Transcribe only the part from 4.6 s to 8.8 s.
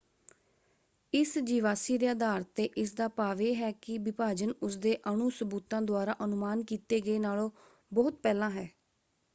ਉਸਦੇ ਅਣੂ ਸਬੂਤਾਂ ਦੁਆਰਾ ਅਨੁਮਾਨ ਕੀਤੇ ਗਏ ਨਾਲੋਂ ਬਹੁਤ ਪਹਿਲਾਂ ਹੈ